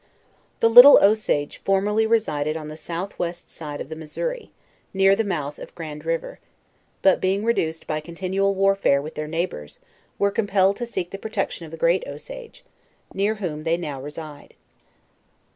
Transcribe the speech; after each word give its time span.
The 0.61 0.67
Liitle 0.67 0.99
Osage 0.99 1.57
formerly 1.59 2.07
resided 2.07 2.57
on 2.57 2.69
the 2.69 2.75
south 2.75 3.19
west 3.19 3.47
side 3.51 3.79
of 3.79 3.89
the 3.89 3.95
Missouri, 3.95 4.49
near 4.95 5.15
the 5.15 5.23
mouth 5.23 5.59
of 5.59 5.75
Grand 5.75 6.05
river; 6.05 6.39
but, 7.03 7.21
being 7.21 7.43
reduced 7.45 7.85
by 7.85 7.99
continual 7.99 8.55
warfare 8.55 8.99
with 8.99 9.13
their 9.13 9.27
neighbors, 9.27 9.79
.were 10.17 10.31
compelled 10.31 10.77
to 10.77 10.87
seek 10.87 11.11
the 11.11 11.19
protection 11.19 11.65
of 11.65 11.71
the 11.71 11.77
Great 11.77 12.03
Osage; 12.07 12.63
near 13.13 13.35
whom 13.35 13.63
they 13.63 13.77
now 13.77 14.01
reside. 14.01 14.55